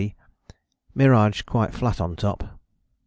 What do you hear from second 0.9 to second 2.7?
miraged quite flat on top.